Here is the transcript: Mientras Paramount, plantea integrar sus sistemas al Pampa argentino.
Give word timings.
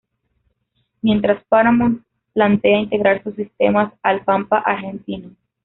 Mientras 1.03 1.43
Paramount, 1.43 2.01
plantea 2.33 2.79
integrar 2.79 3.21
sus 3.21 3.35
sistemas 3.35 3.93
al 4.01 4.23
Pampa 4.23 4.57
argentino. 4.57 5.29